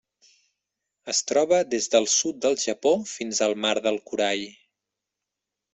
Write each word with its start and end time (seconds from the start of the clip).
Es 1.13 1.19
troba 1.31 1.59
des 1.75 1.89
del 1.97 2.09
sud 2.15 2.41
del 2.47 2.59
Japó 2.65 2.97
fins 3.13 3.45
al 3.49 3.55
Mar 3.67 3.77
del 3.89 4.05
Corall. 4.11 4.45